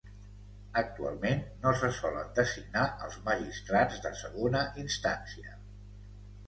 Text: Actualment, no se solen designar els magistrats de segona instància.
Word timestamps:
Actualment, 0.79 1.43
no 1.65 1.73
se 1.83 1.89
solen 1.99 2.33
designar 2.41 2.87
els 3.09 3.21
magistrats 3.29 4.05
de 4.09 4.17
segona 4.25 4.67
instància. 4.87 5.57